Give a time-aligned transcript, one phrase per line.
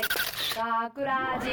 [0.00, 1.50] 学ラジ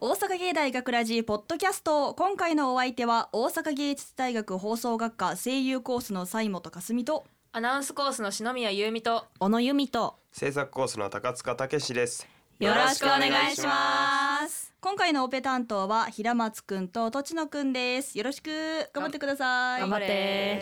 [0.00, 2.12] 大阪芸大学ラジポッドキャスト。
[2.14, 12.26] 今回のお相手は大阪芸術大学放送学科声優コースの西本かすみとアナウンスコースの篠宮優美と小野由美と制作コースの高塚武史です。
[12.58, 14.74] よろしくお願いします。
[14.80, 18.18] 今回のオペ担当は平松くんととちのくんです。
[18.18, 18.50] よろしく。
[18.92, 19.82] 頑張ってください。
[19.82, 20.60] 頑張れ。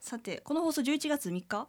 [0.00, 1.68] さてこの放送11月3日？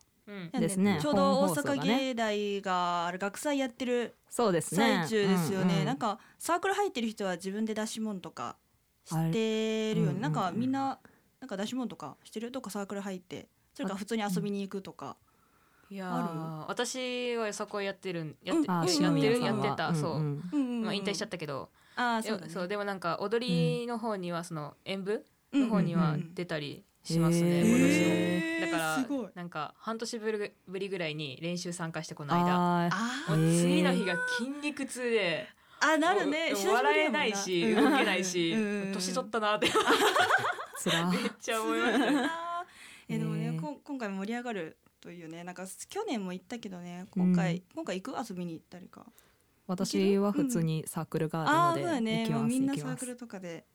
[0.51, 0.99] ですね。
[1.01, 5.01] ちょうど大阪ね芸大があれ学祭やってるそうですね。
[5.01, 5.79] 最中ですよね、うん。
[5.79, 5.85] うん。
[5.85, 8.57] なんかサークル入ってる人は自分で出し物とか
[9.05, 10.99] してるよね、なんかみんな
[11.39, 15.17] なんか出し物とかしてるとかサークル入ってそれから普通に遊びに行くとか、
[15.89, 18.67] いや私はよさこいやってるんやって,、
[19.29, 25.23] るやってた、そう、まあ、引退しちゃったけど、ああそうそうでもなんか踊りの方にはその演舞
[25.53, 28.67] うんの方には出たりしますね、へー。
[28.67, 29.23] 私も。
[29.23, 32.89] だからなんか半年ぶりぶりぐらいに練習参加してこの間
[33.35, 35.47] 次の日が筋肉痛で。
[35.81, 36.53] あなるね。
[36.53, 37.91] 笑えないしうん。
[37.91, 39.67] 動けないしうん年取ったなって。
[41.11, 42.31] めっちゃ思いました
[43.09, 47.63] えでもね、こん今回盛り上がるというねなんか去年も行ったけどね今回、うん。
[47.75, 48.29] 今回行く？
[48.29, 49.05] 遊びに誰か。
[49.67, 52.47] 私は普通にサークルがあああるのでーそうだね。
[52.47, 53.65] みんなサークルとかで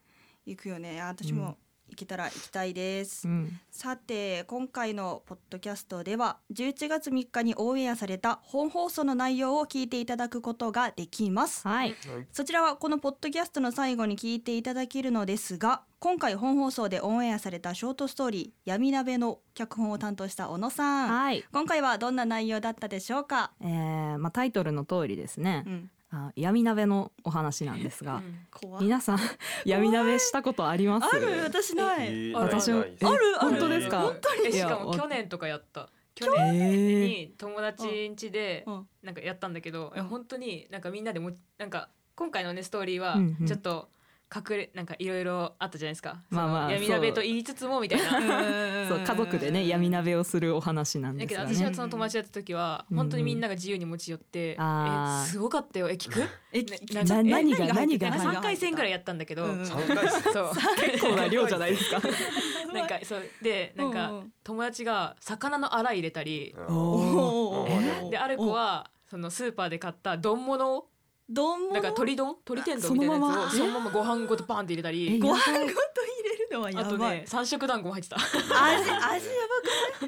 [0.46, 1.00] 行くよね。
[1.00, 1.56] 私も
[1.88, 3.60] 行けたら行きたいです、うん。
[3.70, 11.66] さて今回のポッドキャストでは11月3日にオンエアされた本放送の内容を聞いていただくことができます。
[11.66, 11.94] はい。
[12.32, 21.08] そちらはこのポッドキャストの最後に聞いていただけるのですが今回本放送でオンエアされたショートストーリー闇鍋の脚本を担当した小野さん。
[21.08, 21.44] はい。
[21.52, 25.64] 今回はどんな内容だったでしょうか、えーまあタイトルの通りですね。
[25.66, 29.18] うん、あ闇鍋のお話なんですがうん怖皆さん
[29.64, 31.06] 闇鍋したことあります？
[31.12, 31.42] ある？
[31.42, 32.96] 私ない、えー私もある？
[33.02, 33.38] ある？
[33.40, 34.00] 本当ですか？
[34.02, 34.46] 本当に。
[34.48, 35.88] えしかも去年とかやった。
[36.14, 39.94] 去え年ーに友達ん家でうんなんかやったんだけど、うん。
[39.94, 43.46] いや本当になんかみんなでもなんか今回のねストーリーはうんうん。
[43.46, 43.88] ちょっと
[44.34, 48.88] 隠れなんかいろいろあったじゃないですか、まあまあ闇鍋と言いつつもみたいな。
[48.88, 51.50] そう家族でね闇鍋をするお話なんだですがね。
[51.50, 55.28] けど私はその友達やった時はうん本当にみんなが自由に持ち寄って、あー。
[55.28, 55.88] えすごかったよ。
[55.88, 56.22] え聞く？
[56.52, 56.62] え
[56.94, 59.64] なな何が何が何3回戦ぐらいやったんだけど、うん。
[59.64, 60.32] 三回戦。
[60.32, 60.50] そう。
[60.84, 62.00] 結構な量じゃないですか。
[62.74, 63.22] なんかそう。
[63.42, 64.32] でなんかうんうん。
[64.42, 66.54] 友達が魚のアラ入れたり。
[66.58, 68.06] あおー。
[68.06, 68.10] ー。
[68.10, 70.88] である子はそのスーパーで買った丼物を
[71.28, 71.60] 丼？
[71.68, 72.28] 物なんか鶏丼？
[72.46, 73.50] 鶏天丼みたいなやつをそのまま？
[73.50, 75.62] そのままご飯ごとパンって入れたえりご飯ごとや入
[76.30, 78.16] れるのはやあとばい、ね三色団子も入ってた。
[78.16, 78.92] 味味や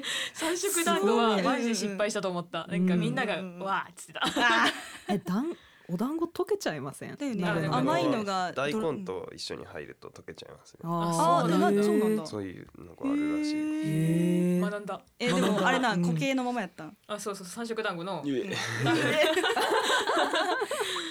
[0.33, 2.67] 三色団子はマジで失敗したと思った。
[2.67, 4.19] なんかみんながうんわーっつってた。
[4.21, 4.73] ばくない
[5.09, 5.57] えだん
[5.89, 7.15] お団子溶けちゃいません？
[7.15, 7.67] だよね。
[7.71, 10.79] 甘いのが大根と一緒に入ると溶けちゃいますね。
[10.83, 11.47] あー。
[11.47, 12.23] そうなんだ。
[12.23, 14.59] えそういうのがあるらしい。
[14.59, 15.01] 学んだ。
[15.19, 16.01] えでもあれなうん。
[16.03, 16.83] 固形のままやった？
[16.85, 18.21] んあそうそう三色団子の。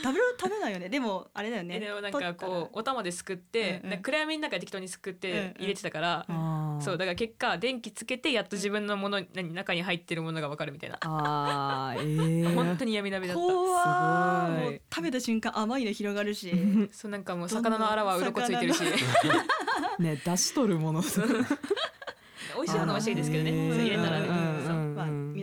[0.03, 0.88] 食べる食べないよね。
[0.88, 1.76] でもあれだよね。
[1.76, 3.91] えでもなんかこうお玉ですくってうんうん。
[3.91, 6.26] なんか暗闇の中で適当にすくって入れてたから
[6.81, 10.98] そうだから結果電気つけてやっと自分のもの何中に入ってるものがわかるみたいな。
[11.03, 12.54] あーえー。
[12.54, 13.42] 本当に闇鍋だった。
[13.42, 16.53] 怖ーすごいもう食べた瞬間甘いの広がるし。
[16.93, 18.82] そうなんかもう魚のあらは鱗ついてるし。
[19.99, 21.03] ね出しとるもの。
[21.03, 23.50] 美味しいものは美味しいですけどね。
[23.53, 24.27] 入れたらね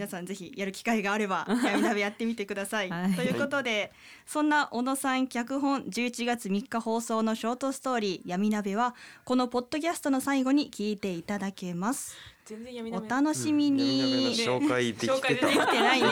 [0.04, 2.90] 皆さんぜひやる機会があれば 闇鍋やってみてください。
[2.90, 3.94] はいということで
[4.26, 12.18] そんな小野さん脚本11月3日放送のショートストーリー「闇鍋」はこのポッドキャストの最後に聞いていただけます。
[12.46, 14.38] 全然闇お鍋楽しみ闇に。
[14.38, 15.48] 鍋の紹介できてた。
[15.48, 16.10] できてないね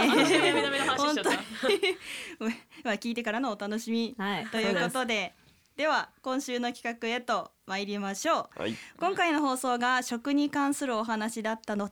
[0.47, 1.31] 闇鍋の話しちゃった
[2.39, 5.33] ごめんまあ聞いてからのお楽しみはいということで
[5.75, 8.61] では今週の企画へと参りましょう。
[8.61, 8.75] はい。
[8.99, 11.89] 今回の放送が食に関するお話だったの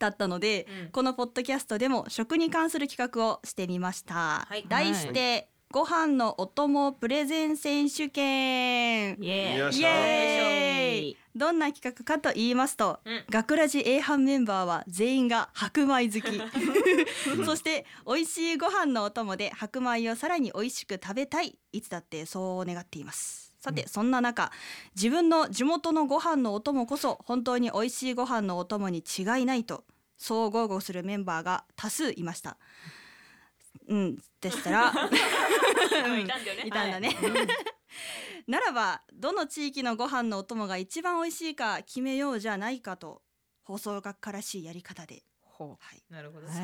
[0.00, 0.90] だったので、うん。
[0.90, 4.64] このポッドキャストでも食に関する企画をしてみました、はい。
[4.68, 9.16] 題して、ご飯のお供プレゼン選手権。
[9.20, 9.28] イ
[9.84, 11.16] エイ。
[11.36, 13.24] どんな企画かと言いますと、うん。
[13.30, 16.42] 学ラジ A 班メンバーは全員が白米好き。
[17.46, 21.56] そして美味しいご飯のお供で白米をさらに美味しく食べたい。
[21.72, 24.50] いつだってそう願っていますさて、そんな中
[24.96, 29.84] 自分の地元のご飯のお供こそ本当に美味しいご飯のお供に違いないと
[30.16, 32.56] そう豪語するメンバーが多数いました。
[33.88, 34.92] うんでしたら
[36.18, 36.62] いたんだよね。
[36.66, 37.16] いたんだね、
[38.46, 43.22] ならばどの地域のご飯のお供が一番美味しいか決めようじゃないかと
[43.62, 45.22] 放送学科らしいやり方で、
[45.64, 46.46] ほはい、なるほど。
[46.46, 46.56] はい。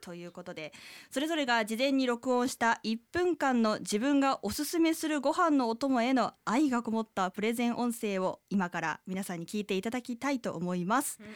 [0.00, 0.72] ということで
[1.10, 11.26] それぞれが事前に録音した1分間の自分がおすすめするご飯のお供への愛がこもったプレゼン音声を今から皆さんに聞いていただきたいと思います、うん。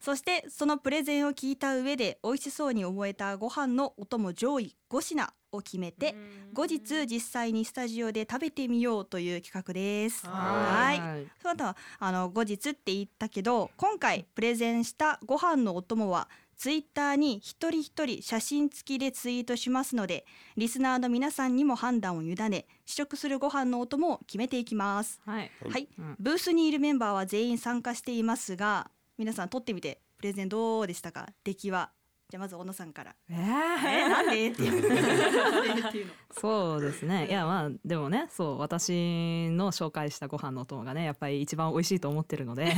[0.00, 6.14] そしてそのプレゼンを聞いた上で美味しそうに思えたご飯のお供上位5品を決めて
[6.52, 10.26] 後日実際にスタジオで食べてみようという企画です。
[10.26, 11.00] はい。
[11.00, 11.26] はい。
[11.42, 20.24] そうだあの後日って言ったけど今回プレゼンしたご飯のお供はツイッターに一人一人写真付きでツイートしますので
[20.56, 25.20] リスナーの皆さんにも判断を委ね試食するご飯のお供を決めていきます。
[25.26, 25.50] はい。
[25.68, 26.16] はい、うん。
[26.18, 31.28] ブースにいるメンバーは全員参加していますが皆さん撮ってみてプレゼンどうでしたか？
[31.44, 31.90] 出来は
[32.28, 33.14] じゃあまず小野さんから。
[33.30, 34.50] ええーー、なんで？
[34.50, 36.10] っていう。
[36.40, 37.28] そうですね。
[37.28, 42.74] いやまあでもねそう私の紹介したご飯のお供がねやっぱり一番美味しいと思ってるので。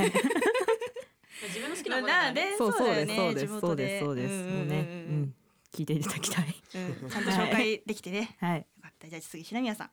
[1.46, 2.54] 自分の好きなものがね。
[2.58, 4.34] そうそうですそうですそうですそうです。
[4.44, 5.34] もうねうん。
[5.72, 6.54] 聞いていただきたい。
[6.74, 7.10] うん。
[7.10, 8.36] ちゃんと紹介できてね。
[8.40, 8.58] はい。
[8.58, 9.08] よかった。
[9.08, 9.90] じゃあ次品宮さん。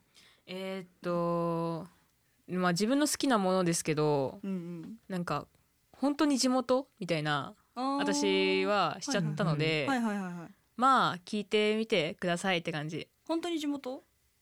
[0.47, 1.87] えーっと
[2.47, 5.47] まあ自分の好きなものですけどうんなんか
[5.93, 6.87] 本当に地元？
[6.99, 7.64] みたいなうん。
[7.75, 9.87] 私はしちゃったので。
[10.77, 13.07] まあ聞いてみてくださいって感じ。
[13.27, 13.97] 本当に地元？
[13.97, 14.01] っ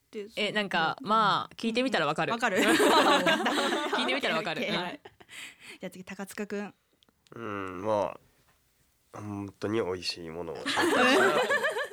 [0.09, 2.31] てえなんかまあ聞いてみたらわかる。
[2.33, 2.57] わかる。
[2.57, 4.61] 聞いてみたらわかる。
[4.65, 6.73] じゃあ次高塚くん。
[7.35, 8.15] うんま
[9.13, 10.57] あ本当に美味しいものを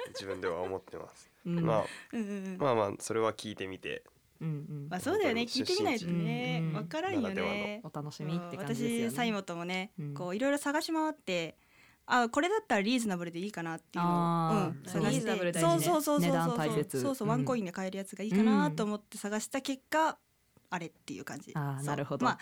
[0.08, 1.60] 自分では思ってます、うん。
[1.60, 2.58] まあうんうんうん。
[2.58, 4.02] まあまあそれは聞いてみて
[4.40, 4.88] うんうん。
[4.90, 5.42] まあそうだよね。
[5.42, 6.60] 聞いてみないとね。
[6.62, 7.80] うんわからんよならではね。
[7.84, 9.04] お楽しみって感じですよね。
[9.10, 10.14] 私西本もねうん。
[10.14, 11.56] こういろいろ探し回って。
[12.06, 15.10] あこれだったらリーズナブルでいいかなっていうのを、探して。
[15.10, 15.84] リーズナブル大事ね。
[15.84, 17.00] そうそうそうそうそう値段大切。
[17.00, 17.30] そうそう、うん。
[17.30, 20.18] ワンコインで買えるやつがいいかなと思って探した結果、
[20.70, 21.52] あれっていう感じ。
[21.54, 21.86] あーそう。
[21.86, 22.24] なるほど。
[22.24, 22.38] まあ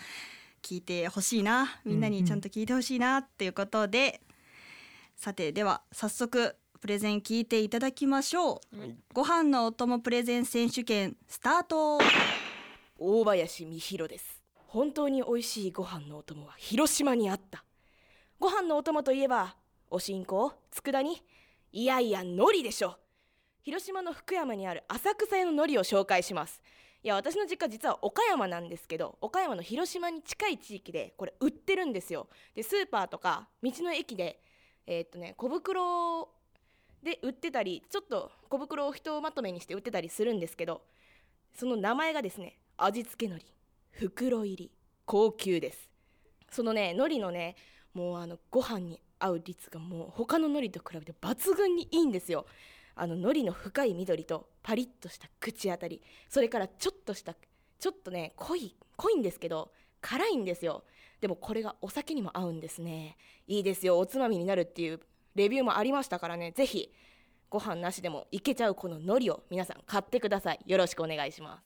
[0.61, 4.21] 聞いてほしいなみんなにちゃんと聞いてほしいなっていうことで、
[5.15, 8.95] さてでは早速プレゼン聞いていただきましょう、はい。
[9.13, 11.99] ご飯のお供プレゼン選手権スタート。
[12.97, 14.41] 大林美弘です。
[14.55, 17.65] 本当に美味しいご飯のお供は広島にあった。
[18.39, 19.57] ご飯のお供といえば
[19.89, 21.21] おしんこ佃煮。
[21.73, 22.95] いやいや海苔でしょ。
[23.61, 26.61] 広島の福山にある浅草屋の海苔を紹介します。
[27.03, 32.29] いや私の実家実は岡山なんですけど岡山の広島に近い地域でこれ売ってるんですよ。
[32.55, 34.41] でスーパーとか道の駅で
[34.87, 36.29] えーっとね小袋
[37.03, 40.81] で売ってたりちょっと小袋をひとまとめにして売ってたりするんですけど
[41.57, 43.51] その名前がですね味付け海苔。
[43.91, 44.71] 袋入り。
[45.05, 45.89] 高級です。
[46.51, 47.55] そのね海苔のね
[47.93, 52.45] もうあのご飯に合う率がもう他の海苔と比べて抜群にいいんですよ。
[52.95, 56.01] あの海苔の深い緑とパリッとした口当たり。
[56.29, 57.33] それからちょっとした
[57.79, 60.83] ちょっとね濃い濃いんですけど辛いんですよ。
[61.21, 63.17] でもこれがお酒にも合うんですね。
[63.47, 63.99] いいですよ。
[63.99, 65.01] おつまみになるっていう
[65.35, 66.51] レビューもありましたからね。
[66.51, 66.91] ぜひ
[67.49, 70.59] ご飯なしでもいけちゃうこの海苔を皆さん買ってください。
[70.65, 71.63] よろしくお願いします。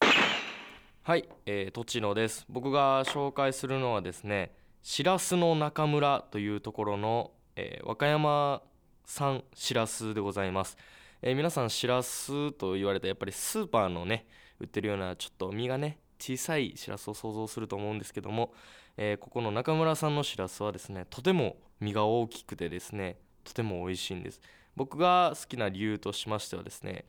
[1.04, 2.46] はい、えー、とちのです。
[2.48, 8.62] 僕が紹介するのはですねしらすの中村というところの、えー和歌山
[9.06, 10.78] 産しらすでございます、
[11.22, 14.28] えー皆さんしらすと言われたやっぱりスーパーのね
[14.60, 18.54] 売ってるようなちょっと身がね小さいしらすを想像すると思うんですけども、
[18.98, 24.42] えーここの中村さんのしらすはですねとても身が大きくてですねとても美味しいんです。
[24.76, 27.06] 僕が好きな理由としましてはですね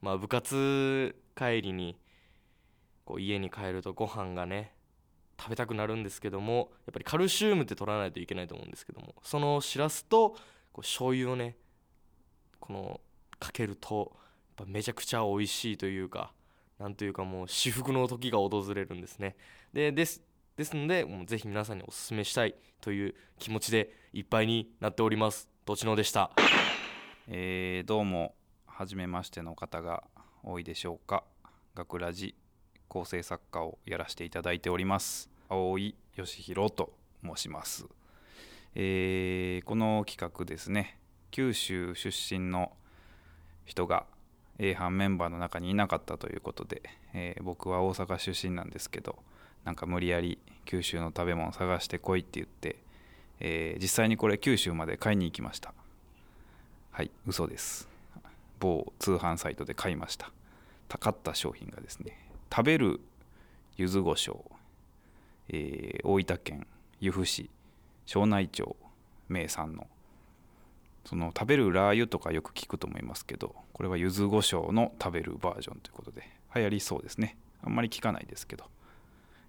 [0.00, 1.96] まあ部活帰りに
[3.04, 4.72] こう家に帰るとご飯がね
[5.40, 10.36] 食べたくなるんですけどもやっぱりカルシウムって取らないといけないと思うんですけどもそのしらすとこ
[10.78, 11.56] う醤油をね
[12.58, 13.00] この
[13.38, 14.12] かけると
[14.58, 16.32] やっぱめちゃくちゃ美味しいというか
[16.80, 19.36] なんというかもう至福の時が訪れるんですね。
[19.72, 20.22] でです
[20.56, 25.48] ですのでもうぜひ皆さんにお勧めしたいという気持ちでいっぱいになっております。
[25.68, 26.30] どちのでした？
[27.28, 28.34] えーどうも
[28.66, 30.02] 初めましての方が
[30.42, 31.24] 多いでしょうか。
[31.74, 32.34] 学ラジ
[32.88, 35.28] 構成作家をやらせていただいております。
[35.50, 37.84] 青井義弘と申します、
[38.76, 40.98] えーこの企画ですね。
[41.30, 42.72] 九州出身の
[43.66, 44.06] 人が
[44.58, 46.80] A 班メンバーの中にいなかったということで、
[47.12, 49.16] えー僕は大阪出身なんですけど
[49.66, 52.76] なんか無理やり九州の食べ物探してこいって言って、
[53.40, 55.72] えー実際にこれ九州まで買いに行きました。
[56.90, 57.88] はい嘘です。
[58.60, 60.30] 某通販サイトで買いました。
[60.88, 62.18] た買った商品がですね
[62.50, 63.00] 食べる
[63.76, 64.38] 柚子胡椒、
[65.48, 66.66] えー大分県
[67.00, 67.50] 由布市
[68.06, 68.76] 庄内町
[69.28, 69.86] 名産の
[71.04, 77.36] その食べるラー油とかよく聞くと思いますけどこれは柚子胡椒の食べるバージョンということで流行りそうですね。
[77.62, 78.64] あんまり聞かないですけど、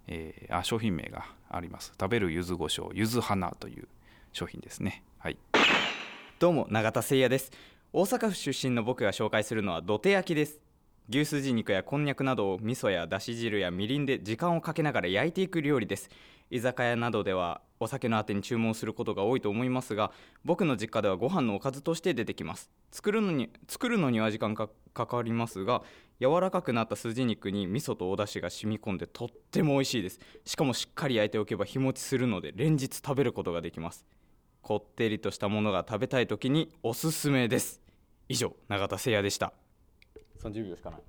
[0.06, 1.92] えーあ商品名があります。
[2.00, 3.88] 食べる柚子胡椒柚子花という
[4.32, 5.02] 商品ですね。
[5.18, 5.38] はい。
[6.38, 7.50] どうも永田誠也です。
[7.92, 10.60] 大阪府出身の僕が紹介するのは土手焼きです。
[11.12, 16.08] 牛すじ肉やこんにゃくなどを味噌やだし汁やみりんで時間をかけながら焼いていく料理です。
[16.50, 20.12] 居酒屋などではお酒のあてに注文することが多いと思いますが
[20.44, 22.70] 僕の実家ではご飯のおかずとして出てきます。
[22.92, 25.82] 作るのに作るのには時間かかかりますが
[26.20, 30.20] 柔らかくなった筋肉に味噌とお出汁が染み込んでとっても美味しいです。
[30.44, 34.06] しかもしっかり焼いておけば日持ちするので連日食べることができます。
[34.62, 37.82] こってりとしたものが食べたい時におすすめです。
[38.28, 39.52] 以上永田誠也でした。
[40.42, 41.00] 30秒しかない。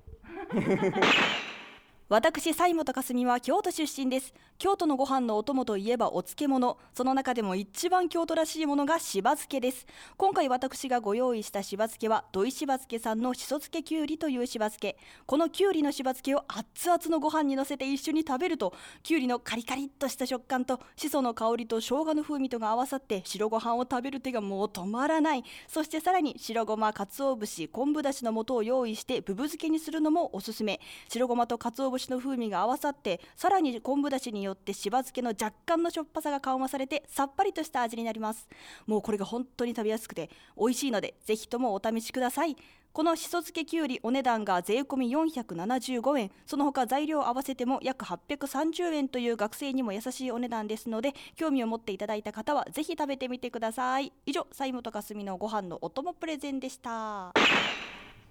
[2.08, 4.34] 私西本かすみは京都出身です。
[4.58, 6.76] 京都のご飯のお供といえばお漬物。
[6.94, 9.86] その中でも一番京都らしいものがしば漬けです。
[10.18, 14.98] 今回私がご用意したしば漬けは土井しば漬けさんのしそ漬けきゅうりというしば漬け。
[15.24, 25.44] このきゅうりのしば漬けを熱々のご飯にのせて一緒に食べるときゅうりのカリカリっとした食感としその香りと生姜の風味とが合わさって白ご飯を食べる手がもう止まらない。
[25.66, 30.78] そしてさらに白ごま鰹節昆布だしの素を用意してぶぶ漬けにするのもおすすめ。
[31.08, 38.48] 白ごまと鰹節の風味が合わさってさらに昆布だしによってしば漬けの若干のしょっぱさが緩和されてさっぱりとした味になります。
[38.86, 42.56] もうこれが本当に食べやすくて美味しいのでぜひともお試しください。
[42.92, 46.30] このしそ漬けきゅうりお値段が税込み475円。
[46.44, 54.12] その他材料合わせても約830円という学生にも優しいお値段ですので興味を持っていただいた方はぜひ食べてみてください。
[54.26, 57.32] 以上西本かすみのご飯のお供プレゼンでした。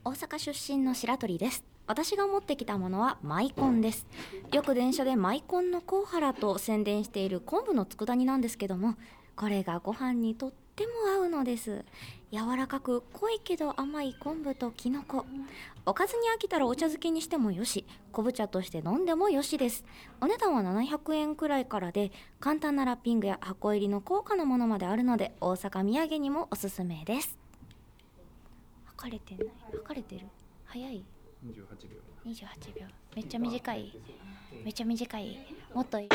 [0.03, 1.63] 大阪出身の白鳥です。
[1.85, 4.07] 私が持ってきたものはマイコンです。
[4.51, 8.95] よく電車でマイコンのコウハラと宣伝している昆布の佃煮なんですけども
[9.35, 11.85] これがご飯にとっても合うのです。
[12.31, 15.23] 柔らかく濃いけど甘い昆布ときのこ
[15.85, 17.85] おかずに飽きたらお茶漬けにしてもよし。
[18.11, 19.85] 昆布茶として飲んでもよしです。
[20.19, 27.40] お値段は700円くらいからで簡単なラッピングや箱入りの高価なものまであるので大阪土産にもおすすめです。
[29.01, 29.47] 測れてない。
[29.77, 30.27] 測れてる？
[30.65, 31.03] 早い。
[31.43, 31.55] 28
[31.89, 31.97] 秒。
[32.23, 32.85] 28秒。
[33.15, 33.99] めっちゃ短い。
[34.63, 35.39] めっちゃ短い。
[35.73, 36.09] もっといい。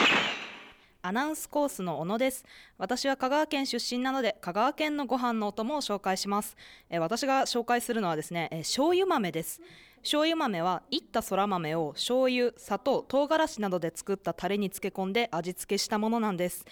[1.02, 2.44] アナウンスコースの小野です。
[2.78, 6.56] 私は香川県出身なので香川県のご飯のお供を紹介します。
[6.88, 9.60] えー私が紹介するのはですね、えー醤油豆です。
[10.02, 16.64] 醤油豆はいったそら豆を醤油砂糖唐辛子などで作ったタレに漬け込んで味付けしたものなんです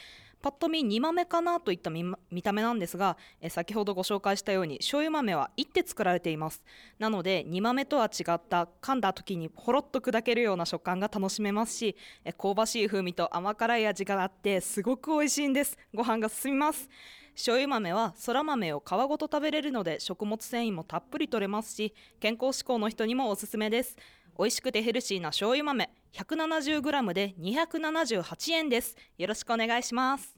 [0.44, 6.62] パッと見煮豆かなといった見見た目なんですがえー先ほどご紹介したように醤油豆はいって作られています。
[6.98, 11.96] なので煮豆とは違った噛んだ時にほろっと砕けるような食感が楽しめますし
[12.26, 15.78] えー香ばしい風味と甘辛い味があってすごく美味しいんです。
[15.94, 16.90] ご飯が進みます。
[17.34, 23.96] 醤油豆はそら豆を皮ごと食べれるので食物繊維もたっぷり取れますし健康志向の人にもおすすめです。
[24.38, 25.88] 美味しくてヘルシーな醤油豆。
[26.14, 28.96] 170g で278円です。
[29.18, 30.36] よろしくお願いします。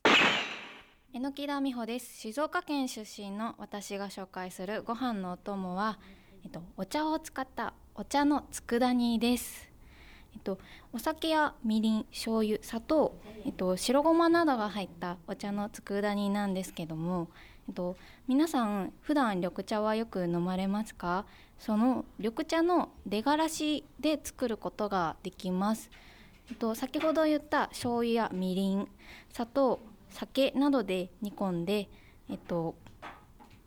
[1.13, 2.17] 榎木田美穂です。
[2.19, 5.99] 静岡県出身の私が紹介するご飯のお供は、
[6.45, 9.71] えっと、お茶を使ったお茶の佃煮です。
[10.35, 10.59] えっと、
[10.95, 13.15] お酒やみりん醤油砂糖、
[13.45, 17.29] えっと、白ごまなどが入ったお茶の佃煮なんですけども、
[17.69, 17.97] えっと、
[18.29, 21.27] 皆さん普段緑茶はよく飲まれますか？
[21.59, 25.91] その緑茶の出がらしで作ることができます、
[26.51, 28.87] えっと、先ほど言った醤油やみりん
[29.33, 29.81] 砂糖
[30.11, 31.89] 酒などで煮込んで、
[32.31, 32.75] えっと、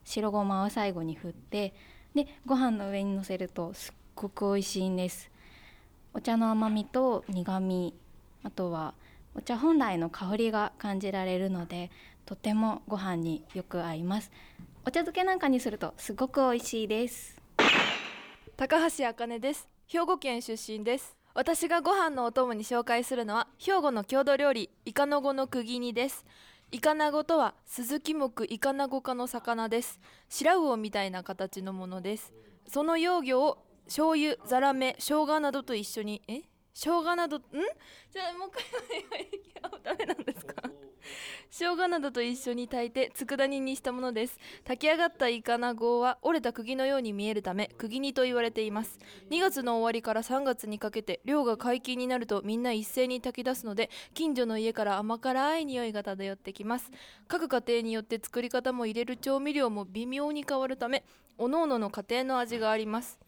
[0.06, 1.74] 白ごまを最後に振って
[2.16, 5.30] でご飯の上にのせるとすっごく美味しいんです。
[6.14, 7.94] お茶の甘みと苦み
[8.44, 8.94] あとは
[9.36, 11.92] お茶本来の香りが感じられるので
[12.30, 14.30] とてもご飯によく合います。
[14.86, 17.42] お茶漬けなんかにするとすごく美味しいです。
[18.56, 19.68] 高橋茜です。
[19.88, 21.18] 兵庫県出身です。
[21.34, 26.24] 私がご飯のお供に紹介するのは兵庫の郷土料理イカナゴの釘煮です。
[26.72, 30.00] イカナゴとはスズキ目イカナゴ科の魚です。
[30.30, 32.32] 白魚みたいな形のものです。
[32.68, 36.44] その幼魚を醤油ザラメ生姜などと一緒にえ？
[36.76, 37.42] 生姜などん？
[37.42, 39.19] じゃあもう一回
[41.60, 44.40] 生姜などと一緒に炊いて佃煮にしたものです。
[44.64, 48.98] 炊き上がったイカナゴは折れた釘のように見えるため釘煮と言われています。
[49.30, 56.92] 2月の終わりから3月にかけて漁が解禁になるとみんな一斉に炊き出すので近所の家から甘辛い匂いが漂ってきます。
[57.28, 61.04] 各家庭によって作り方も入れる調味料も微妙に変わるため
[61.38, 63.20] 各々の家庭の味があります。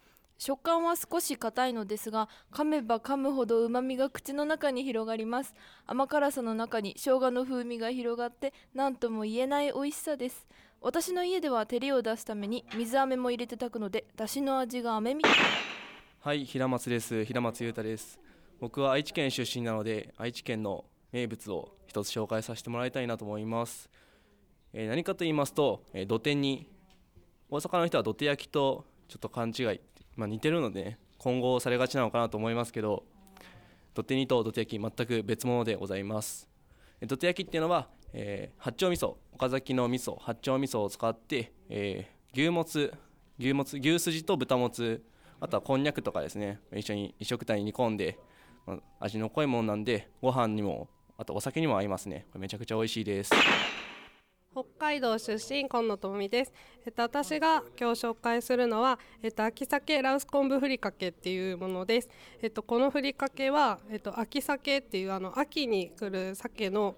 [0.43, 5.53] 食感は少し硬いのですが噛めば噛むほど旨味が口の中に広がります。
[5.85, 10.47] 甘辛さの中に生姜の風味が広がって何とも言えない美味しさです。
[10.81, 15.33] 私の家では照りを出すために水飴も入れて炊くので出汁の味が飴みたい。
[16.21, 17.23] はい平松です。
[17.23, 18.19] 平松裕太です。
[18.59, 23.91] 僕は愛知県出身なので愛知県の名物を一つ紹介させてもらいたいなと思います、
[24.73, 26.67] えー何かと言いますと、えー土手に
[27.51, 29.81] 大阪の人は土手焼きとちょっと勘違い、
[30.15, 33.03] まあ、似てるので、ね、混合されがちなのかなと思いますけど
[33.93, 36.47] 土手煮と土手焼き全く別物でございます。
[37.01, 42.93] えー土手焼きっていうのは、えー八丁味噌岡崎の味噌八丁味噌を使って、えー牛もつ
[43.39, 45.03] 牛もつ牛すじと豚もつ
[45.39, 46.59] あとはこんにゃくとかですね。
[46.73, 48.17] 一緒に一食単に煮込んで
[48.65, 50.87] まあ味の濃いものなんでご飯にも
[51.17, 52.25] あとお酒にも合いますね。
[52.31, 53.31] これめちゃくちゃ美味しいです。
[54.53, 56.51] 北海道出身今野智美です。
[56.85, 62.09] えっと私が今日紹介するのはえっと秋鮭ラウス昆布ふりかけっていうものです。
[62.41, 66.97] えっとこのふりかけはえっと秋鮭っていうあの秋に来る鮭の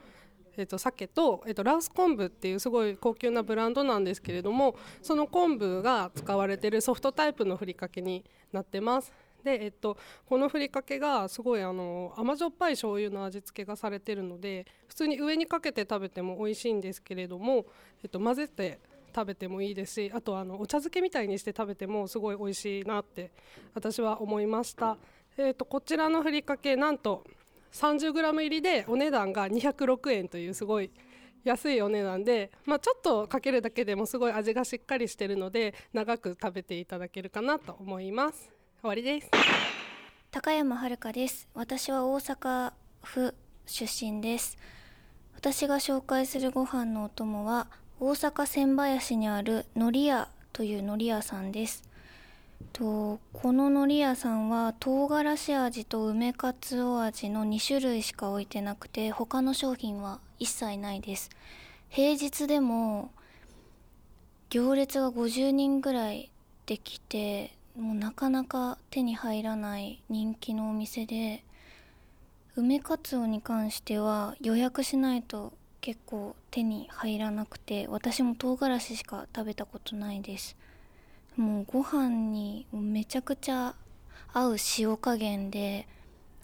[0.58, 9.14] えっと鮭とえっとラウス昆布っていうすごい高級なブランドなんですけれども、その昆布が使われているソフトタイプのふりかけになってます。
[9.44, 17.66] で、えっと、このふりかけがすごいあの甘じょっぱい醤油の味付けがされてるので普通に上にかけて食べても美味しいんですけれども、
[18.04, 18.80] えっと、混ぜて
[19.16, 23.32] 食べてもいいですしあとあのお茶漬けみたいにして食べてもすごい美味しいなって
[23.76, 24.98] 私は思いました、
[25.38, 27.24] えっと、こちらのふりかけなんと
[27.74, 30.92] 30g 入りでお値段が206円というすごい
[31.44, 38.63] 安いお値段で、まあ、ちょっとかけるだけでもすごい味がしっかりしてるので長く食べていただけるかなと思います。
[38.84, 39.32] 終わりです。
[40.30, 41.48] 高山遥です。
[41.54, 43.34] 私は大阪府
[43.66, 44.58] 出身です。
[45.38, 47.68] 私が紹介するご飯のお供は
[48.02, 51.84] 大阪千林にあるのり屋というのり屋さんです。
[52.74, 61.30] とこののり屋さんは唐辛子味と梅かつお味の2種類しか置いてなくて他の商品は一切ないです。
[61.88, 63.14] 平日でも
[64.50, 66.32] 行列が50人ぐらい
[66.66, 71.44] できてもうなかなか手に入らない人気のお店で
[72.56, 80.56] 梅かつおに関しては予約しないと結構手に入らなくて私も唐辛子しか食べたことないです。
[81.36, 83.74] もうご飯にめちゃくちゃ
[84.32, 85.88] 合う塩加減で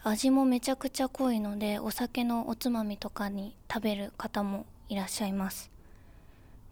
[0.03, 5.69] 味もめちゃくちゃ濃いのでお酒のおつまみとかに食べる方もいらっしゃいます。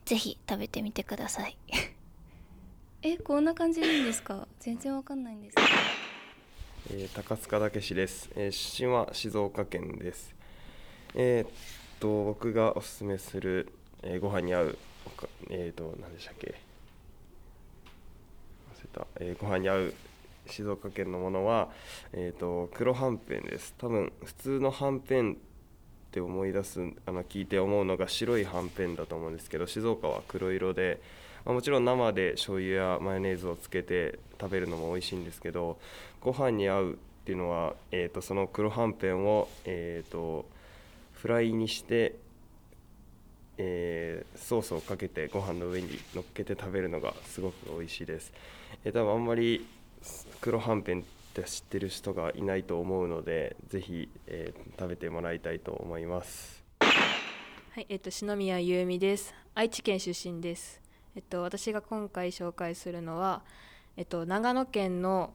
[0.05, 1.57] ぜひ食べてみてください。
[3.03, 4.47] えこんな感じでいいんですか？
[4.59, 5.55] 全然わかんないんです。
[6.89, 10.33] えー高塚武史です、えー出身は静岡県です。
[11.15, 11.49] えーっ
[11.99, 13.71] と僕がおすすめする、
[14.03, 16.55] えーご飯に合うおかえーっと何でしたっけ？
[18.75, 19.93] 忘れた、えーご飯に合う
[20.47, 21.69] 静岡県のものは
[22.13, 23.73] えーっと黒はんぺんです。
[23.77, 25.35] 多分普通のはんぺんっ
[26.11, 31.01] て思い出すあの聞いて思うのが白いはんぺんだと思うんですけど静岡は黒色で、
[31.47, 35.79] まあ、もちろん生で醤油やマヨネーズをつけて食べるのも美味しいんですけど
[36.19, 40.45] ご飯に合うっていうのは、えー、とその黒はんぺんを、えー、と
[41.13, 42.15] フライにして、
[43.57, 48.33] えーソースをかけてご飯の上に乗っけて食べるのがすごく美味しいです、
[48.83, 49.65] えー多分あんまり
[50.41, 59.33] 黒はんぺんって知ってる人がいないと思うのでぜひ、えー食べてもらいたいと思いますはい、えっと篠宮優美です。
[59.55, 60.86] 愛知県出身です。
[61.17, 63.41] えっと私が今回紹介するのは、
[63.97, 65.33] えっと長野県の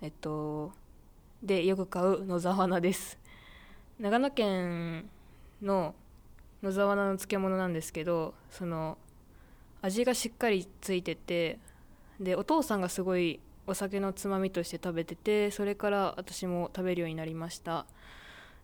[0.00, 0.72] えっと
[1.42, 3.18] でよく買う野沢菜です。
[4.00, 5.10] 長野県
[5.60, 5.94] の
[6.62, 8.96] 野沢菜の漬物なんですけど、その
[9.82, 11.58] 味がしっかりついてて、
[12.18, 17.84] でお父さんがすごいお酒のつまみとして食べてて、それから私も食べるようになりました。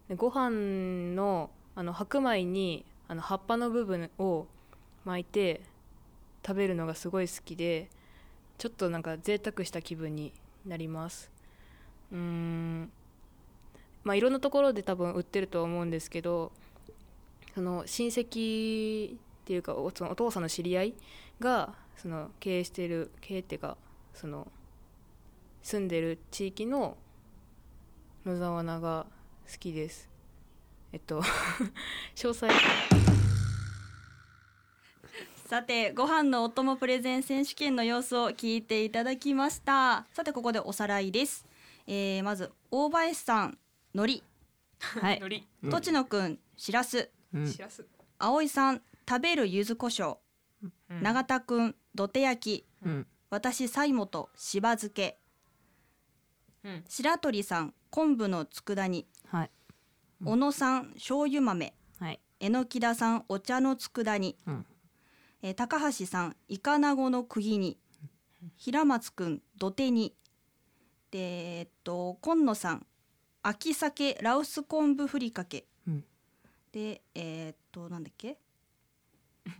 [0.09, 4.47] でご飯のあの白米にあの葉っぱの部分を
[5.05, 5.61] 巻いて
[6.49, 7.91] 食べるのがすごい好きで
[8.57, 10.33] ちょっとなんか贅沢した気分に
[10.65, 11.31] なります。
[12.11, 12.91] うーん。
[14.03, 16.53] まあいろんなところで多分売ってると思うんですけど
[17.55, 20.95] その親戚っていうかおそのお父さんの知り合い
[21.39, 23.77] がその経営してる経営っていうか
[24.15, 24.51] その
[25.63, 26.97] 住んでる地域の
[28.25, 29.07] 野沢菜が
[29.53, 30.09] 好きです。
[30.95, 31.21] えっと
[32.17, 33.08] 詳細。
[35.49, 40.05] さてご飯のお供プレゼン選手権の様子を聞いていただきました。
[40.13, 41.47] さてここでおさらいです、
[41.87, 43.59] えー、まず大林さん
[43.95, 45.01] 海苔。
[45.01, 45.71] はい海苔。
[45.71, 47.09] とちのくんしらす。
[47.51, 47.87] しらす。
[48.19, 50.19] 葵さん食べる柚子胡椒、
[50.91, 51.03] うん。
[51.03, 53.07] 永田くん土手焼き、うん。
[53.31, 55.19] 私西本しば漬け、
[56.63, 56.85] うん。
[56.87, 59.51] 白鳥さん昆布の佃煮、はい。
[60.23, 62.21] 小野さん醤油豆、はい。
[62.39, 64.67] 榎木田さんお茶の佃煮、うん
[65.43, 67.79] えー高橋さんイカナゴの釘煮、
[68.57, 70.15] 平松くん土手煮
[71.11, 72.87] でえっと今野さん
[73.43, 76.05] 秋鮭ラウス昆布ふりかけ、うん。
[76.73, 78.39] でえーっとなんだっけ、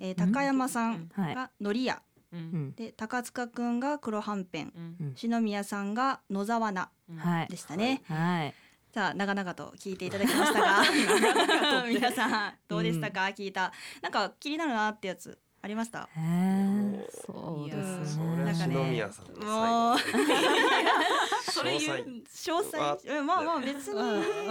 [0.01, 1.35] えー高山さんはい。
[1.35, 2.03] がのり屋、
[2.37, 2.73] ん。
[2.73, 5.13] で高塚くんが黒はんぺん、うん。
[5.15, 7.49] 篠宮さんが野沢菜はい。
[7.49, 8.55] でしたね、はい。
[8.93, 10.83] さあ長々と聞いていただきましたが。
[11.89, 13.73] 皆さんどうでしたか、聞いた。
[14.03, 16.09] なんか気になるなってやつありました？
[17.27, 18.45] そうですね。
[18.45, 19.99] なんかねもう最後。
[21.51, 22.99] それ言う詳細。
[23.07, 23.95] えまあまあ別に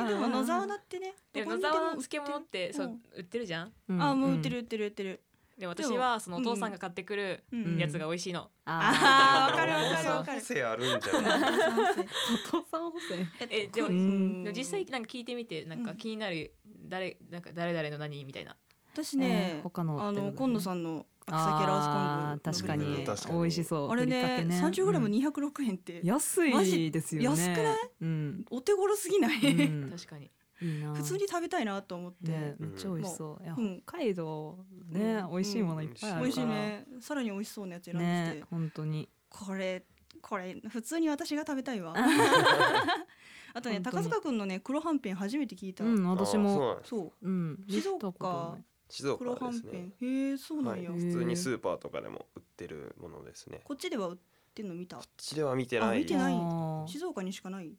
[0.07, 3.73] でも野沢菜ってねでどこにでも野沢の漬物ってそう売ってるじゃん？
[4.01, 5.21] あもう売ってる売ってる売ってる。
[5.57, 7.77] で私はそのお父さんが買ってくるうん。
[7.79, 8.51] やつが美味しいの。
[8.65, 9.51] あー。
[9.53, 10.39] わかるわかるわかる。
[10.39, 11.41] 補正あるんじゃない？
[11.41, 12.91] お父さん。
[12.91, 16.53] 補正えでも実際なんか聞いてみてなんか気になる
[16.87, 18.55] 誰なんか誰々の何みたいな
[19.03, 22.99] 私ね、えー他のあの今野さんの秋あ鮭ラウス昆布確かに。
[22.99, 23.39] の確かに。
[23.41, 23.91] 美味しそう。
[23.91, 24.59] あれねけね。
[24.59, 25.99] 三十グラム二百六円って。
[26.03, 27.25] 安マジいですよね。
[27.27, 27.77] 安くない？
[28.01, 28.45] うん。
[28.49, 29.89] お手頃すぎない、うん。
[29.93, 30.31] 確かに。
[30.61, 30.93] いいな。
[30.95, 33.43] 普通に食べたいなと思って、ねめっちゃ美味しそう。
[33.43, 33.81] いやん。
[33.85, 34.57] 北海道
[34.89, 36.21] ね美味しいものいっぱいあるから。
[36.21, 36.85] 美味しいね。
[37.01, 39.09] さらに美味しそうなやつ選んできて、ね本当に。
[39.29, 39.85] これ
[40.21, 41.93] これ普通に私が食べたいわ。
[43.53, 45.83] あとね高塚くんのね黒はんぺん初めて聞いた。
[45.83, 46.79] うん私も。
[46.83, 47.27] そう。
[47.27, 47.63] うん。
[47.67, 48.57] 静岡
[48.89, 49.69] 静岡黒はですね。
[49.69, 53.57] んぺんへえそうなんや、はい、普通にスーパーとかでも売ってるものですね。
[53.57, 54.17] ここっちでは売っ
[54.53, 54.97] てんの見た？
[54.97, 55.97] こっちでは見てない。
[55.97, 56.35] あ見てない。
[56.87, 57.71] 静岡にしかない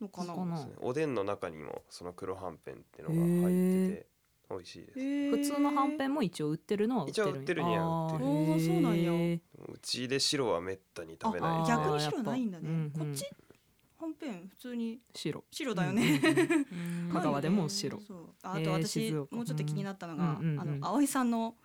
[0.00, 0.26] のかな？
[0.26, 0.72] そうかなですね。
[0.80, 4.06] おでんの中にもその黒はんぺんってのが入ってて
[4.50, 5.30] 美味しいです。
[5.50, 7.28] 普通のはんぺんも一応売ってるのは売ってる。
[7.28, 8.24] 一応売ってるには売ってる。
[8.24, 9.38] あーそうなんや。
[9.68, 13.24] うちで白はめったに食べない逆に白ないんだね、うんうんこっち
[14.00, 15.44] はんぺん普通に白。
[15.50, 18.00] 白だよね、うん 香川でも白。
[18.00, 18.34] そう。
[18.42, 21.56] あと私、もうちょっと気になったのが、あの葵さんの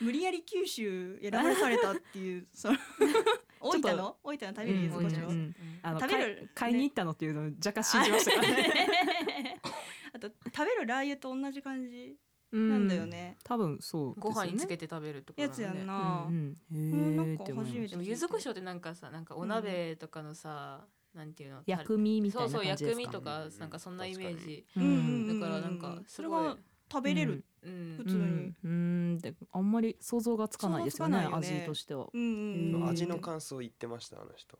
[0.00, 2.78] 無理やり九州選ばれされたっていうその
[3.60, 4.16] 大分の？
[4.22, 9.60] 大分の食べる柚子胡椒、うんう食べる買いに行ったのっていうのを若干信じましたからね。
[10.14, 12.16] あと食べるラー油と同じ感じ
[12.52, 14.34] なんだよね、多分そうですよね。
[14.34, 16.92] ご飯につけて食べるところやつやんな、うんうん。
[16.92, 24.86] うんなんか初めてでも柚子胡椒ってなんかさなんかお鍋とかのさ、なんていうの薬味みたいなそうそう感じですか薬味とかなんかそんなイメージ、うんう
[25.34, 26.56] んだからなんかそれが
[26.90, 27.94] 食べれる、うん。
[27.98, 29.18] 普通に、うんうん。
[29.18, 31.60] であんまり想像がつかないですよね想像つかないよね。
[31.60, 32.88] 味としては、うんうんうん。
[32.88, 34.58] 味の感想言ってましたあの人。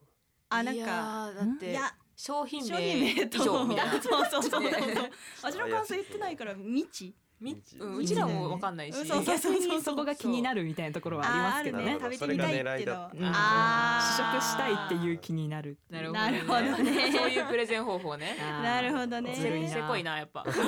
[0.49, 3.39] あなんいやかーだっていや商品名商品名と。
[3.39, 3.93] 以上みたいな。
[4.01, 5.11] そうそうそうそうね
[5.43, 11.85] 味の感想言ってないから未知みうんうちらもわかんないし、うんそうそう逆にそこが気になるみたいなところはありますけどね。
[11.85, 13.25] あね食べてみたいっていうのはうん。
[13.25, 14.33] あー。
[14.33, 15.79] 試食したいっていう気になる。
[15.91, 17.13] なるほどなるほどね。
[17.13, 18.37] そういうプレゼン方法ね。
[18.41, 18.63] あー。
[18.63, 19.35] なるほどね。
[19.35, 20.45] せせこいなやっぱ。
[20.51, 20.67] すごい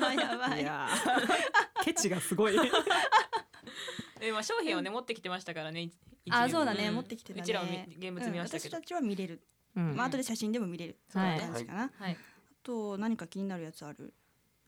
[0.00, 0.62] のはやばい。
[0.62, 1.84] いやー。
[1.84, 2.54] ケチがすごい。
[4.20, 5.80] えまあ商品をね持ってきてましたからね。
[5.82, 5.92] い
[6.24, 6.94] 一あ年そうだね、ん。
[6.94, 7.42] 持ってきてたね。
[7.42, 9.42] うちらもみ現物見ましたけど、うん私たちは見れる、
[9.76, 9.96] うん。
[9.96, 10.98] まあ後で写真でも見れる。
[11.08, 11.36] そうはい。
[11.36, 12.12] いう話かな、はい。
[12.12, 12.16] あ
[12.62, 14.12] と何か気になるやつある？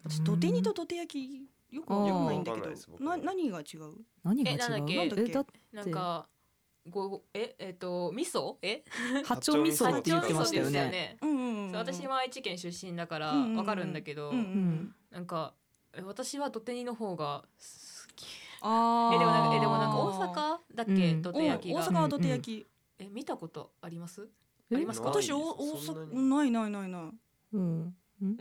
[0.04, 2.68] 私土手煮と土手焼きよくわかんないんだけど。
[3.04, 3.94] な何が違う？
[4.24, 4.56] 何が違う？
[4.56, 4.96] えなんだっけ？
[4.96, 5.30] なんだっけ？
[5.30, 5.60] えだって。
[5.72, 6.28] なんか
[6.90, 8.56] ごええっ、と味噌？
[8.62, 8.82] え？
[9.24, 10.90] 八丁味噌って言ってましたよ八丁味噌ですよね。
[10.90, 11.70] ねうんうんうん。
[11.70, 15.54] そう私も愛知県出身だからうんうんうんわかるんだけど、うんうんなんか
[15.94, 18.26] え私は土手煮の方が好き。
[18.62, 19.16] あー。
[19.16, 21.22] えでもなんかえでもなんか大阪だっけ、うん。
[21.22, 21.80] 土手焼きが。
[21.80, 22.66] お大阪は土手焼き、
[22.98, 24.28] え見たことあります？
[24.70, 24.76] え？
[24.76, 25.08] ありますか？
[25.08, 27.02] 私おない大そんな阪ないないないない。
[27.52, 27.96] うんうん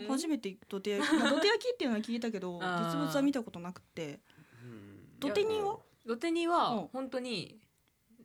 [0.08, 2.92] 初めて土手焼き、まあ、土手焼きっていうのは聞いたけど あー。
[2.92, 4.20] 実物は見たことなくて。
[5.20, 6.52] 土手煮は土手煮うん。
[6.52, 7.60] は本当に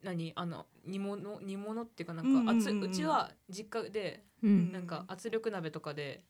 [0.03, 0.33] 何？
[0.37, 1.41] あの煮物？
[1.41, 2.49] 煮物っていうかなんか、うんうんうん。
[2.49, 4.73] うん圧うちは実家でうん。
[4.73, 6.25] なんか圧力鍋とかで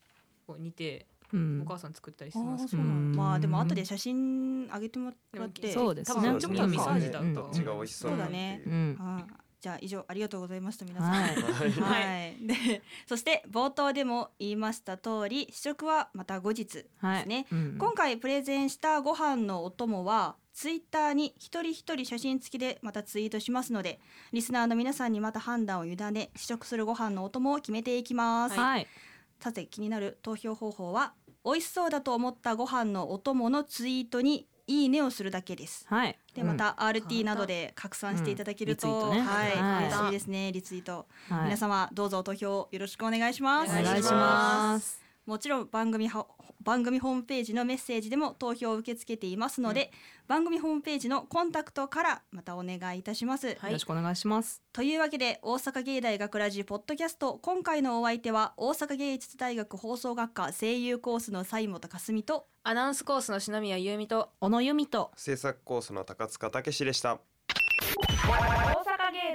[0.47, 1.63] こう煮てうん。
[1.63, 2.65] お母さん作ったりしあてます。
[2.65, 5.73] あそうなんまあでも後で写真上げてもらって。
[5.73, 6.29] そうですね。
[6.29, 8.69] 多分ちも多分味噌味だうんとどっちが美味しそうなのっていう。
[8.71, 8.97] うん。
[9.01, 11.13] あーじゃあ以上ありがとうございました皆さん。
[11.13, 11.35] はい
[11.71, 12.47] はい。
[12.47, 17.47] で、そして冒頭でも言いました通り、試食はまた後日ですはいね。
[17.51, 24.01] うん今回プレゼンしたご飯のお供はツイッターに一人一人写真付きでまたツイートしますので、
[24.33, 28.59] リスナーの皆さんにまた判断を委ね試食するご飯のお供を決めていきます。
[28.59, 28.87] はい
[29.39, 31.13] さて気になる投票方法は
[31.45, 35.87] 美味しそうだと思ったご飯のお供のツイートにいいねをするだけです。
[35.89, 39.23] はいでまた RT などで拡散していただけると、うんね。
[39.23, 39.87] はい、はい。
[39.87, 41.45] 嬉しいですねリツイート、はい。
[41.45, 43.71] 皆様どうぞ投票よろしくお願いします。
[43.71, 46.27] お願いしますもちろん番組は
[46.63, 49.93] 番組ホームページのメッセージでも投票を受け付けていますので、
[50.27, 54.63] 番組ホームページのコンタクトからまたお願いいたします、よろしくお願いします。
[54.73, 67.19] というわけで大阪芸大学ラジポッドキャスト今回のお相手は大阪芸術大学放送学科声優コースの西本かすみとアナウンスコースの篠宮優美と小野由美と制作コースの高塚武史でした。
[67.19, 67.19] 大
[67.99, 69.33] 阪芸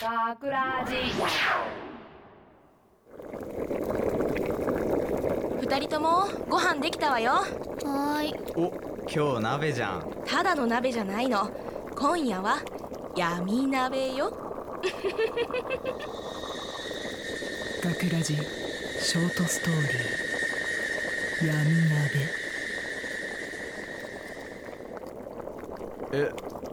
[0.00, 1.93] 大学ラジ
[5.64, 7.32] 二人ともご飯できたわよ。
[7.32, 8.34] はーい。
[8.54, 8.70] お
[9.10, 10.14] 今日鍋じゃん。
[10.26, 11.50] ただの鍋じゃないの。
[11.96, 12.58] 今夜は
[13.16, 14.30] 闇鍋よ。
[17.82, 19.80] 学ラジショートストー
[21.40, 21.46] リー。
[21.46, 21.94] 闇鍋。
[26.12, 26.30] え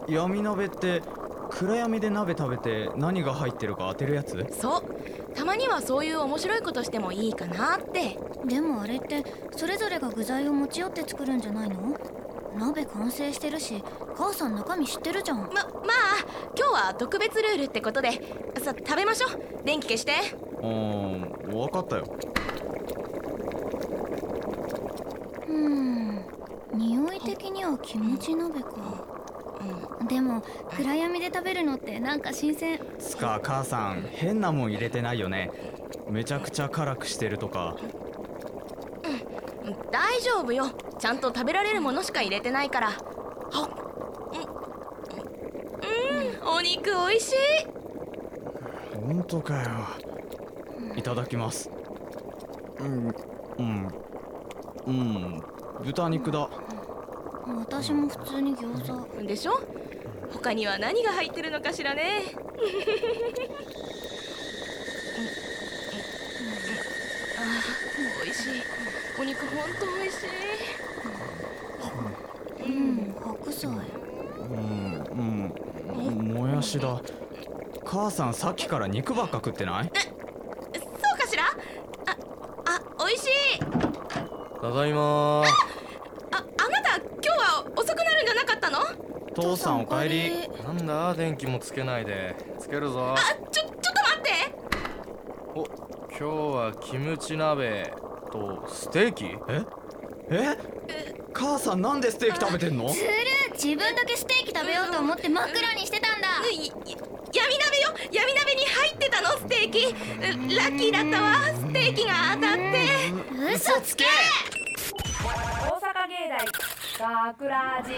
[0.10, 1.02] 闇鍋って
[1.50, 4.46] 暗闇で鍋食べて何が入ってるか当てるやつ？
[4.60, 5.01] そう
[5.36, 8.18] たまにはそういう面白いことしてもいいかなって。
[8.46, 9.24] でもあれって
[9.56, 11.98] それぞれが具材を持ち寄って作るんじゃないの？
[12.58, 13.82] 鍋完成してるし
[14.16, 15.38] 母さん中身知ってるじゃん。
[15.38, 15.66] ままあ
[16.58, 18.12] 今日は特別ルールってことで。
[18.62, 19.64] さ食べましょう。
[19.64, 20.14] 電気消して。
[20.62, 22.04] うん分かったよ。
[25.48, 26.26] うん
[26.74, 29.11] 匂い的にはキムチ鍋か、うん、
[30.08, 30.42] でも
[30.76, 32.80] 暗闇で食べるのってなんか新鮮。
[33.00, 35.52] つか母さん変なもん入れてないよね。
[36.10, 37.76] めちゃくちゃ辛くしてるとか。
[39.64, 39.78] うん。
[39.92, 40.72] 大丈夫よ。
[41.00, 42.88] ちゃんと食べられるものしか入れてないから。
[42.90, 42.94] は
[44.34, 44.38] う
[46.46, 47.36] ん、うん、お肉おいしい。
[48.96, 49.70] 本当かよ。
[50.96, 51.70] いただきます。
[52.80, 53.08] うん。
[53.58, 53.88] うん。
[54.88, 55.42] うん。
[55.84, 56.50] 豚肉だ
[57.48, 58.88] 私も普通に餃
[59.20, 59.24] 子。
[59.28, 59.60] でしょ？
[60.32, 62.24] 他には何が入ってるのかしらね。
[67.38, 67.42] あ
[68.24, 68.64] 美味しい。
[69.20, 70.30] お肉本当美味しい。
[72.64, 73.14] うん。
[73.20, 73.68] 白菜。
[73.68, 73.72] う
[74.54, 75.04] ん。
[75.12, 76.34] うん。
[76.34, 77.02] もやしだ。
[77.84, 79.86] 母さんさっきから肉ばっか食ってない？
[79.86, 79.94] そう
[81.20, 81.44] かしら？
[81.46, 82.18] あ
[82.66, 83.26] あ美味し
[83.56, 83.60] い。
[84.62, 85.48] ただいまあ
[86.38, 86.46] あな
[86.82, 88.80] た今日は遅くなるんじゃなかったの
[89.42, 90.32] 父さんおかえり。
[90.64, 92.36] なんだ電気もつけないで。
[92.60, 93.16] つけるぞ。
[93.16, 93.18] あ
[93.52, 94.30] ちょちょっと待って。
[95.56, 95.66] お
[96.10, 96.26] 今日
[96.56, 97.92] はキムチ鍋
[98.32, 99.26] とステーキ？
[99.50, 99.66] え？
[100.30, 100.58] え？
[101.34, 102.88] 母さんなんでステーキ食べてんの？
[102.90, 103.10] ずる。
[103.54, 106.28] 自分だけステーキ食べようと思って真っ暗にしてたんだ。
[106.44, 107.94] 闇鍋よ。
[108.12, 109.94] 闇鍋に入ってたのステーキ。
[110.56, 111.38] ラッキーだったわ。
[111.54, 113.54] ステーキが当たって。
[113.56, 114.06] 嘘つけ
[116.12, 116.46] 芸大
[117.32, 117.94] 学ラジ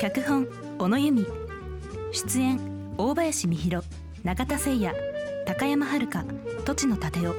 [0.00, 1.26] 脚本小野由美。
[2.10, 2.58] 出演
[2.96, 3.86] 大林美弘
[4.24, 4.92] 永田誠也
[5.46, 6.08] 高山遥
[6.64, 7.36] 栃野立夫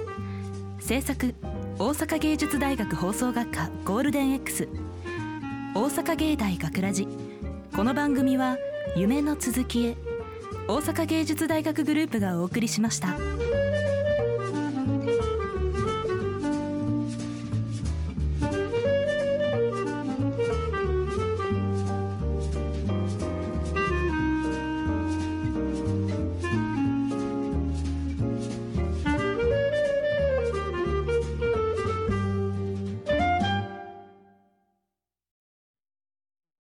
[0.79, 1.33] 制作
[1.77, 4.69] 大阪芸術大学放送学科ゴールデン X
[5.75, 7.05] 大阪芸大学ラジ。
[7.75, 8.57] この番組は
[8.95, 9.97] 夢の続きへ。
[10.69, 13.09] 大阪芸術大学グループがお送りしました。